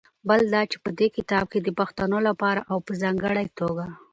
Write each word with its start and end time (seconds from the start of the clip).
بل 0.27 0.41
دا 0.53 0.61
چې 0.71 0.77
په 0.83 0.89
دې 0.99 1.07
کتاب 1.17 1.45
کې 1.51 1.59
د 1.61 1.69
پښتنو 1.79 2.17
لپاره 2.27 2.61
او 2.71 2.77
په 2.85 2.91
ځانګړې 3.01 3.45
توګه 3.59 3.85